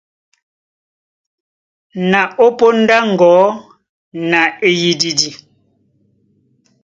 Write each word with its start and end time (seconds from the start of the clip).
Na 2.09 2.21
ó 2.45 2.47
póndá 2.57 2.95
á 3.01 3.05
ŋgɔ̌ 3.13 3.37
na 4.29 4.41
eyididi. 4.67 5.29